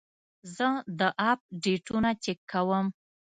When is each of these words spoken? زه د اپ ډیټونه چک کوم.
زه 0.55 0.67
د 0.99 1.01
اپ 1.29 1.39
ډیټونه 1.63 2.09
چک 2.23 2.39
کوم. 2.51 2.85